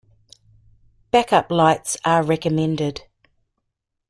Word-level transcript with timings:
Backup 1.11 1.51
lights 1.51 1.95
are 2.03 2.23
recommended. 2.23 3.03